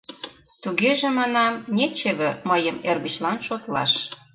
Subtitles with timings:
[0.63, 3.93] Тугеже,— манам,— нечеве мыйым эргычлан шотлаш!